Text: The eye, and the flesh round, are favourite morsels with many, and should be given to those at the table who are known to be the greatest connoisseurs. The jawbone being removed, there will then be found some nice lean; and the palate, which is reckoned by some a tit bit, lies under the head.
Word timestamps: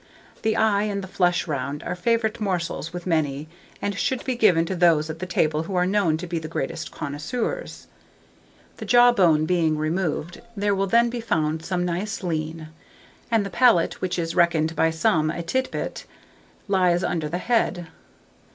The 0.41 0.57
eye, 0.57 0.85
and 0.85 1.03
the 1.03 1.07
flesh 1.07 1.45
round, 1.47 1.83
are 1.83 1.93
favourite 1.93 2.39
morsels 2.41 2.91
with 2.91 3.05
many, 3.05 3.47
and 3.83 3.95
should 3.95 4.23
be 4.25 4.35
given 4.35 4.65
to 4.65 4.75
those 4.75 5.11
at 5.11 5.19
the 5.19 5.27
table 5.27 5.61
who 5.61 5.75
are 5.75 5.85
known 5.85 6.17
to 6.17 6.25
be 6.25 6.39
the 6.39 6.47
greatest 6.47 6.89
connoisseurs. 6.91 7.85
The 8.77 8.85
jawbone 8.85 9.45
being 9.45 9.77
removed, 9.77 10.41
there 10.57 10.73
will 10.73 10.87
then 10.87 11.11
be 11.11 11.21
found 11.21 11.63
some 11.63 11.85
nice 11.85 12.23
lean; 12.23 12.69
and 13.29 13.45
the 13.45 13.51
palate, 13.51 14.01
which 14.01 14.17
is 14.17 14.33
reckoned 14.33 14.75
by 14.75 14.89
some 14.89 15.29
a 15.29 15.43
tit 15.43 15.69
bit, 15.69 16.05
lies 16.67 17.03
under 17.03 17.29
the 17.29 17.37
head. 17.37 17.85